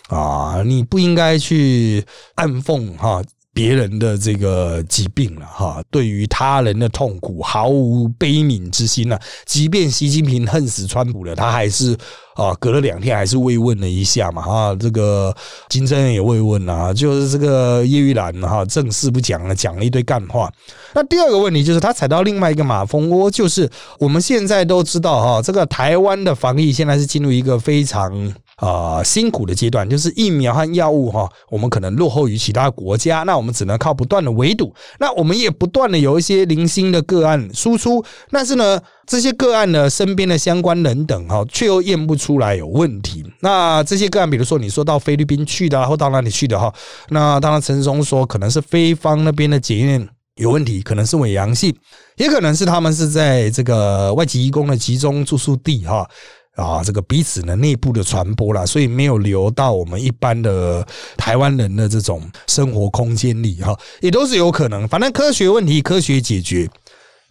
[0.09, 3.23] 啊，你不应该去暗讽哈。
[3.55, 9.19] 别人的这个疾病了哈，对于他人的痛苦毫无悲悯之心了。
[9.47, 11.97] 即便习近平恨死川普了，他还是
[12.35, 14.77] 啊，隔了两天还是慰问了一下嘛哈。
[14.81, 15.33] 这个
[15.69, 20.53] 金正恩也慰问啊，就是这个叶玉兰哈，正事不讲了，讲了一堆干话。
[20.93, 28.35] 那第二个问题就是他踩到另外一个马蜂窝，就是我们现在都知道哈，这个台湾的防疫现在是进入一个非常。
[28.57, 34.73] 啊，辛苦的阶段就是疫苗和药物哈，我们可能落后于其他国家，那我们只能靠不断的围堵。
[34.99, 43.25] 那我们也不断的有一些零星的个案输出，但是呢，这些个案呢，身边的相关人等哈，却又验不出来有问题。
[43.41, 46.73] 那这些个案，比如说你说到菲律宾去的，或到哪里去的哈，
[47.09, 51.75] 那当然陈松说可能是菲方那边的检验有问题，可能是伪阳性，
[52.17, 56.09] 也可能是他们是在这个外籍义工的集中住宿地哈。
[56.57, 60.87] 啊，这个彼此的内部的传播啦，所以没有流到我们一般的
[61.17, 64.87] 台湾人的这种生活空间里哈，也都是有可能。
[64.87, 66.69] 反正科学问题科学解决，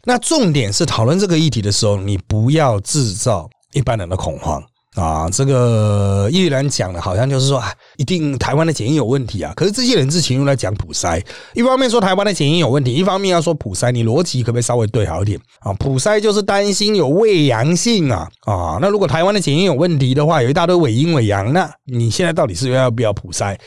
[0.03, 4.61] 那重点是讨论这个议题的时候，你不要制造一般人的恐慌。
[4.95, 9.51] 啊，这个叶兰讲的，好像就是说啊，一定台湾的检验有问题啊。
[9.55, 11.19] 可是这些人之前又来讲普筛，
[11.55, 15.73] 一方面说台湾的检验有问题，一方面要说普筛，你逻辑可不可以稍微对好一点啊？
[15.73, 18.77] 普筛就是担心有伪阳性啊啊。
[18.79, 23.57] 那如果台湾的检验有问题的话，有一大堆伪阴伪阳，那你现在到底是要不要普筛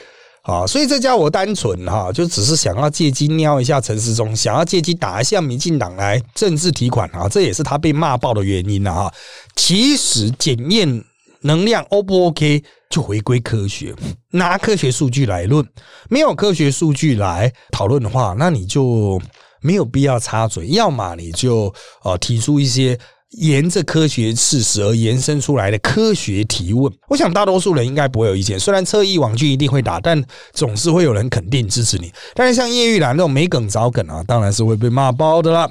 [0.42, 0.64] 啊？
[0.64, 9.12] 所以这家我单纯哈，就只是想要借机瞄一下陈世忠，想要借机打一下民进党来政治提款啊，这也是他被骂爆的原因了哈。
[9.56, 11.02] 其实检验。
[11.42, 13.94] 能量 O 不 OK 就回归科学，
[14.30, 15.66] 拿科学数据来论。
[16.08, 19.20] 没有科学数据来讨论的话，那你就
[19.60, 20.66] 没有必要插嘴。
[20.68, 21.72] 要么你就
[22.04, 22.98] 呃提出一些
[23.30, 26.92] 沿着科学事实而延伸出来的科学提问。
[27.08, 28.58] 我想大多数人应该不会有意见。
[28.58, 30.22] 虽然侧翼网剧一定会打，但
[30.52, 32.12] 总是会有人肯定支持你。
[32.34, 35.70] 但是像叶玉兰这种没梗找梗啊，当然是会被骂爆的了。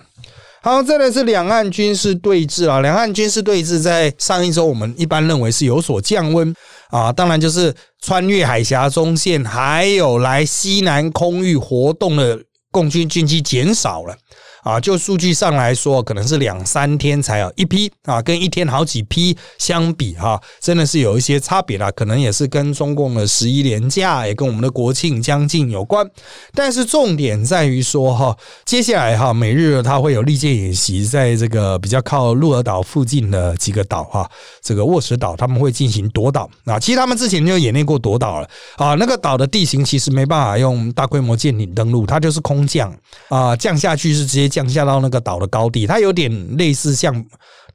[0.65, 2.81] 好，再来是两岸军事对峙啊。
[2.81, 6.51] 两岸军事对峙在上一周，我们一般认为是有所降温
[6.89, 7.13] 啊。
[7.13, 14.17] 当然，就是穿越海峡中线，还有来西南空域活动的共军军机减少了。
[14.65, 21.91] 啊，就数据上来说，可能是两三天才有一批啊，跟一天好几批相比哈，真的是有一些差别啦。
[21.91, 26.09] 可能也是跟中共的十一连假，也跟我们的国庆将近有关。
[26.55, 34.27] 但是重点在于说哈，接下来哈，每日它会有利剑演习，在这个比较靠鹿儿岛附近的几个岛哈，
[34.63, 36.79] 这个卧石岛他们会进行夺岛啊。
[36.79, 38.95] 其实他们之前就演练过夺岛了啊。
[38.95, 42.91] 那个岛的地形其实没办法用大规模舰艇登陆，它就是空降
[43.29, 44.54] 啊，降下去是直接。
[44.55, 47.13] 降下到那个岛的高地，它有点类似像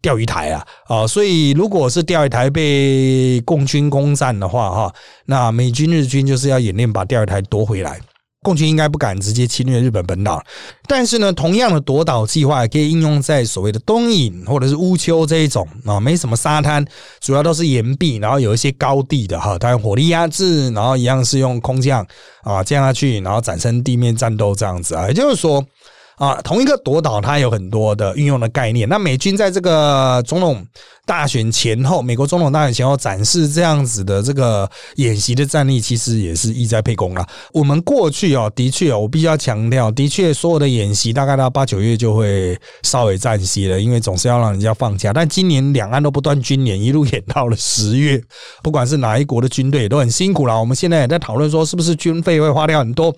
[0.01, 4.95] 钓鱼台啊啊，所以如果是钓鱼台被共军攻占的话，哈，
[5.27, 8.01] 那美军日军就是要演练把钓鱼台夺回来。
[8.43, 10.43] 共军应该不敢直接侵略日本本岛，
[10.89, 16.83] 但是呢，同样的夺岛计划可以应用在所谓的东引或者是乌丘这一种啊，没什么沙滩，
[17.21, 22.03] 主要都是岩壁，然后有一些高地的哈，它用火力压制，然后一样是用空降
[22.43, 25.63] 啊降下去，然后产生地面战斗这样子啊，也就是说。
[26.21, 28.89] 啊，同一个夺岛，它有很多的运用的概念。
[28.89, 30.65] 那美军在这个总统。
[31.07, 37.27] 大选前后，美国总统大选前后展示这样子的这个演习的战力，其实也是意在沛公了。
[37.53, 45.13] 我们过去哦，的确哦，我必须要强调，的确所有的演习大概到八九月就会稍微暂息了，因为总是要让人家放假。
[45.13, 48.23] 但今年两岸都不断军演，一路演到了十月，
[48.63, 50.61] 不管是哪一国的军队都很辛苦了。
[50.61, 53.13] 我们现在也在讨论说，是不是军费会花掉很多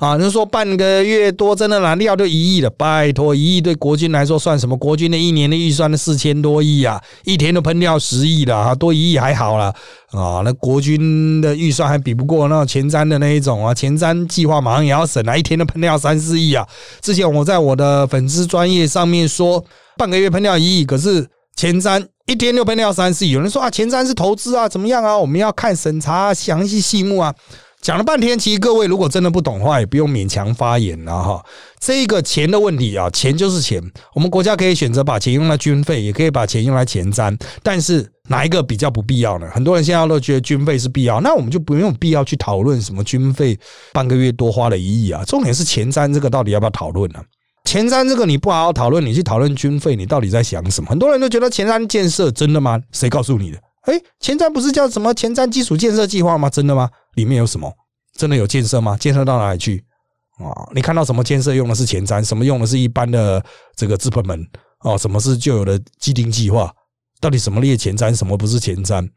[0.00, 0.18] 啊？
[0.18, 4.76] 就说半个月多，真的拿掉就一亿了，拜托，一亿对国军来说算什么？
[4.76, 7.38] 国军的一年的预算的四千多亿啊，一。
[7.38, 9.72] 天都喷掉十亿了啊，多一亿还好了
[10.10, 10.42] 啊。
[10.44, 16.66] 那国军的预算还比不过那前瞻的那一种啊，前瞻计划马上也要审了，一天都喷掉三四亿啊。
[17.00, 19.64] 之前我在我的粉丝专业上面说，
[19.96, 23.30] 半个月喷掉一亿，可是前瞻一天就喷掉三四亿。
[23.30, 25.16] 有人说啊，前瞻是投资啊，怎么样啊？
[25.16, 27.32] 我们要看审查详细细目啊。
[27.80, 31.44] 讲了半天，其实各位如果真的不懂的话，也不用勉强发言了哈。
[31.80, 33.82] 这个钱的问题啊，钱就是钱。
[34.14, 37.34] 我们国家可以选择把钱用来军费，也可以把钱用来前瞻。
[37.62, 39.48] 但是哪一个比较不必要呢？
[39.54, 43.58] 很多人现在都觉得军费是必要，那我们就不用必要去讨论什么军费
[43.92, 45.24] 半个月多花了一亿啊。
[45.24, 47.20] 重点是前瞻这个到底要不要讨论呢？
[47.64, 50.90] 前瞻这个你不好好讨论，你去讨论军费，你到底在想什么？
[50.90, 52.80] 很多人都觉得前瞻建设真的吗？
[52.92, 53.58] 谁告诉你的？
[53.82, 56.50] 哎，前瞻不是叫什么前瞻基础建设计划吗？
[56.50, 56.90] 真的吗？
[57.18, 57.68] 里面有什么？
[58.16, 58.96] 真的有建设吗？
[58.96, 59.84] 建设到哪里去
[60.38, 60.68] 啊？
[60.72, 63.44] 你看到什么建设用的是前瞻，什么用的是一般的
[63.76, 64.46] 这个资本门？
[64.84, 66.72] 哦，什么是旧有的既定计划？
[67.20, 69.08] 到底什么列前瞻，什么不是前瞻？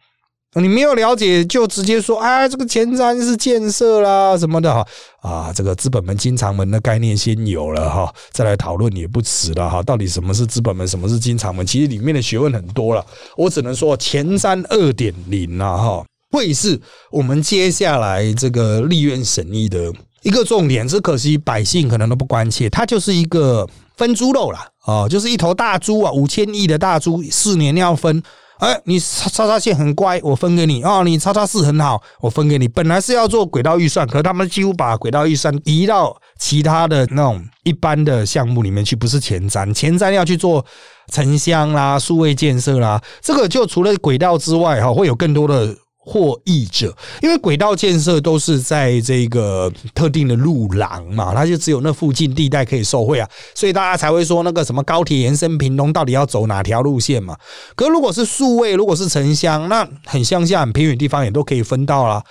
[0.56, 4.86] 你没有了解，就直接说啊，这个前瞻是建设啦什么的哈
[5.22, 9.82] 啊，这个资本门、经常门的概念先有了哈，再来讨论也不迟了哈。
[9.82, 11.66] 到底什么是资本门，什么是经常门？
[11.66, 13.06] 其实里面的学问很多了。
[13.38, 16.80] 我只能说前瞻二点零啊哈，会是
[17.12, 19.92] 我们接下来这个立院审议的
[20.24, 20.88] 一个重点。
[20.88, 23.68] 只可惜百姓可能都不关切，它就是一个
[23.98, 28.24] 分猪肉了哦，就是一头大猪啊，五千亿的大猪，四年要分。
[28.60, 31.04] 哎，你叉叉叉线很乖，我分给你哦！
[31.04, 32.68] 你叉叉四很好，我分给你。
[32.68, 40.64] 本来是要做轨道预算，可是他们几乎把轨道预算移到其他的那种一般的项目里面去，不是前瞻，前瞻要去做
[41.12, 43.02] 城乡啦、数位建设啦。
[43.20, 45.76] 这个就除了轨道之外，哈，会有更多的。
[46.04, 57.38] 获益者，因为轨道建设都是在这个特定的路廊嘛，它就只有那附近地带可以受惠啊，所以大家才会说那个什么高铁延伸屏东到底要走哪条路线嘛。
[57.76, 62.24] 可如果是数位，如果是城乡，那很乡下、很偏远地方也都可以分到啦。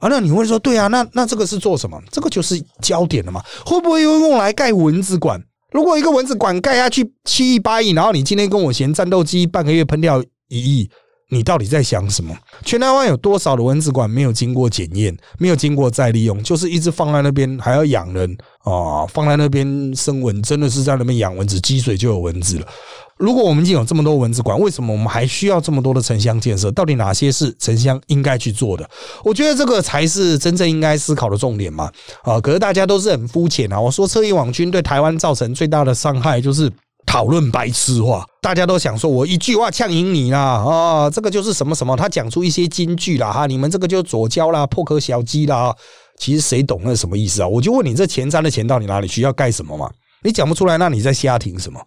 [0.00, 0.08] 啊。
[0.08, 1.96] 那你会说，对啊，那那这个是做什么？
[2.10, 3.40] 这个就是焦点了嘛？
[3.64, 5.40] 会不会又用来盖蚊子馆？
[5.70, 10.90] 如果一个蚊子馆盖下去七亿八亿，然后你今天跟我嫌战斗机半个月喷掉一亿？
[11.32, 12.36] 你到底在想什么？
[12.62, 19.06] 全台湾有多少的蚊子馆没有经过检验，没有经过再利用，就是一直放在那边，还要养人啊？
[19.06, 22.66] 放在那边生蚊，真的是在那边养蚊子，积水就有蚊子了。
[23.16, 26.70] 如果我们已经有这么多蚊子馆，为什么我们还需要这么多的城乡建设？
[26.72, 28.86] 到底哪些是城乡应该去做的？
[29.24, 31.90] 我觉得这个才是真正应该思考的重点嘛。
[32.24, 33.80] 啊，可是大家都是很肤浅啊。
[33.80, 36.70] 我说，车翼网军对台湾造成最大的伤害就是。
[37.12, 41.10] 讨论白痴话，大家都想说我一句话呛赢你啦啊！
[41.10, 45.76] 这个就是什么什么，他讲出一些金句啦哈，你们这个就左交啦、破壳小鸡啦，
[46.16, 47.46] 其实谁懂那什么意思啊？
[47.46, 49.20] 我就问你，这前瞻的钱到底哪里去？
[49.20, 49.90] 要盖什么嘛？
[50.24, 51.78] 你讲不出来，那你在瞎听什么？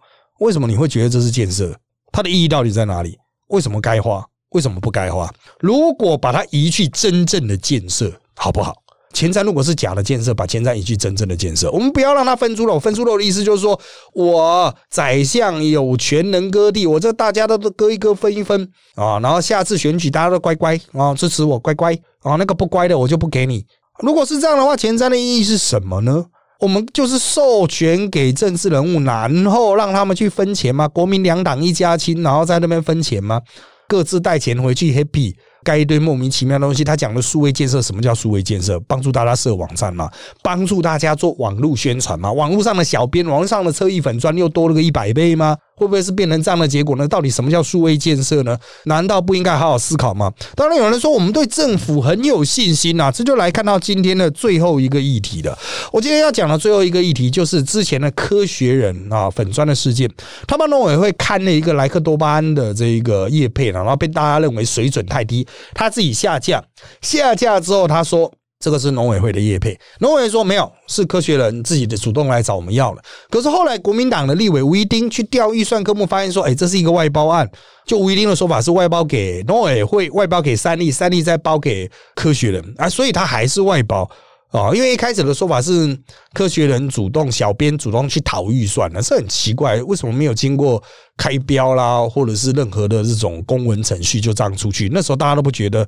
[0.42, 1.76] 为什么你会觉得这是建设？
[2.12, 3.18] 它的意义到底在哪里？
[3.48, 4.24] 为什么该花？
[4.50, 5.28] 为什么不该花？
[5.60, 8.76] 如果把它移去真正的建设，好不好？
[9.16, 11.72] 前瞻如果是假的建设，把前瞻移去真正的建设。
[11.72, 13.80] 我们不要让他分猪肉，分猪肉的意思就是说
[14.14, 19.18] 我宰相有权能割地，我这大家都都割一割，分一分啊。
[19.22, 21.94] 然后下次选举大家都乖乖啊，支持我乖乖
[22.24, 23.66] 啊，那个不乖的我就不给你。
[24.02, 26.26] 如果是这样的话，前瞻的意义是什么呢？
[26.60, 30.88] 我们就是授权给政治人物，然后让他们去分钱吗？
[30.88, 33.42] 国民两党一家亲，然后在那边分钱吗？
[33.88, 35.34] 各自带钱回去 happy。
[35.66, 38.80] 盖一堆莫名其妙的东西，他讲的数位建设，什么叫数位建设？
[38.82, 40.10] 帮助大家设网站嘛，
[40.44, 45.58] 帮助大家做网络宣传嘛，网络上的小编，网络上的车衣粉砖又多了个一百倍吗？
[45.76, 47.08] 会不会是变成这样的结果呢？
[47.08, 48.58] 到底什么叫数位建设呢？
[48.86, 50.32] 难道不应该好好思考吗？
[50.56, 55.58] 当然，有人说我们对政府很有信心呐，这就来看到今天的最后一个议题了。
[55.92, 60.10] 我今天要讲的最后一个议题，就是之前的科学人啊粉砖的事件，
[60.48, 66.64] 他们农委会看了一个莱克多巴胺的这一个叶配然后被大家认为水准太低，他自己下架，
[67.02, 68.32] 下架之后他说。
[68.66, 73.02] 这个是农委会的业配，农委会说没有，是科学人自己的主动来找我们要了。
[73.30, 77.48] 可是后来国民党的立委吴一丁去调预算科目，发现说，哎，这是一个外包案。
[77.86, 84.10] 就吴一丁的说法是外包给农委会，外包给三立，三立再包给科学人啊，所以他还是外包
[84.50, 84.72] 啊。
[84.74, 85.96] 因为一开始的说法是
[86.34, 90.82] 科学人主动，小编主动去讨预算呢，这很奇怪，为什么没有经过
[91.16, 94.90] 开标啦，或者是任何的这种公文程序就这样出去？
[94.92, 95.88] 那时候大家都不觉得。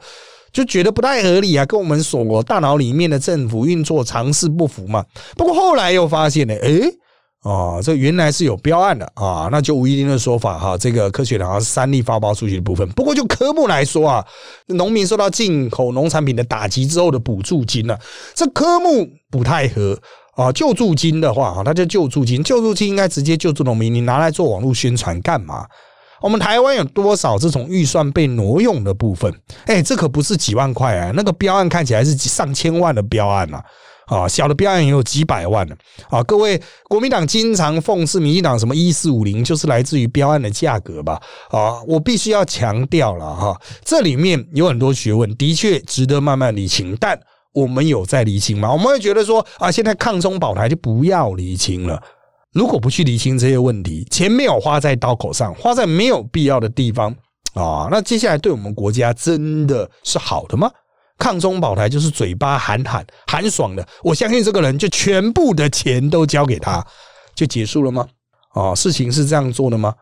[0.52, 5.06] 就觉得不太合理啊，跟我们所大脑里面的政府运作常识不符嘛。
[5.36, 6.90] 不过后来又发现呢，诶，
[7.44, 9.48] 哦，这原来是有标案的啊。
[9.52, 12.88] 那就吴一丁的说法哈，这个科学好像是三立发包出去的部分。
[12.90, 14.26] 不过就科目来说啊，
[14.68, 17.98] 农民受到进口农产品的打击之后的补助金呢，
[18.34, 19.98] 这科目不太合
[20.36, 20.52] 啊。
[20.52, 25.66] 救助金的话啊，它叫救助金，救助金应该直接救助农民，你拿来做网络宣传干嘛？
[26.22, 29.34] 我们台湾有多少这种预算被挪用的部分？
[29.66, 33.64] 哎，这可不是几万块啊，那个标案看起来是上千万的标案啊！
[34.08, 35.78] 啊，小的标案也有几百万的
[36.10, 36.24] 啊！
[36.24, 41.22] 各位，国民党经常讽刺民进党什么一四五零，就是来自于标案的价格吧？
[41.50, 46.96] 啊，我必须要强调了哈，这里面有很多学问，的确值得慢慢理清。
[47.00, 47.20] 但
[47.54, 48.72] 我们有在理清吗？
[48.72, 52.02] 我们会觉得说啊，现在抗中保台就不要理清了。
[52.58, 57.16] 如果不去理清这些问题，钱没有花在刀口上，花在没有必要的地方
[57.54, 60.68] 啊，那接下来对我们国家真的是好的吗？
[61.20, 66.84] 抗中保台就是嘴巴喊喊喊爽的，我相信这个人就全部的钱都交给他，
[67.36, 68.08] 就结束了吗？
[68.54, 69.94] 啊，事情是这样做的吗？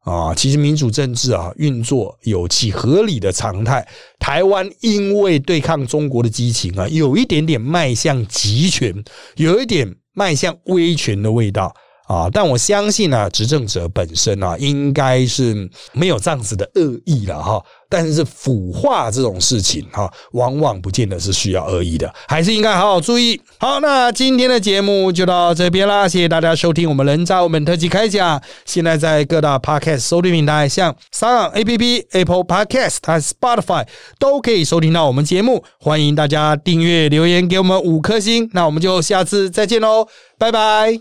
[0.00, 3.86] 啊，其实民主政治啊运作有其合理的常态。
[4.18, 8.94] 台湾因为对抗中国的激情啊，有一点点迈向集权，
[9.36, 11.74] 有一点迈向威权的味道。
[12.06, 12.28] 啊！
[12.32, 17.62] 但我相信呢，执政者本身啊，应该是没有这样子的恶意了哈。
[17.88, 23.40] 但是腐化这种事情哈，往往不见得是需要恶意的，还是应该好好注意。
[23.58, 28.40] 好，那今天的节目就到这边啦，谢谢大家收听我们人渣我们特辑开讲。
[28.64, 33.86] 现在在各大 Podcast 收听平台，像 s o A P P、Apple Podcast、和 Spotify
[34.18, 35.62] 都可以收听到我们节目。
[35.78, 38.50] 欢迎大家订阅、留言给我们五颗星。
[38.52, 41.00] 那我们就下次再见喽，拜拜。